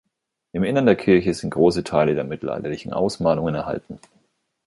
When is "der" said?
0.87-0.95, 2.15-2.23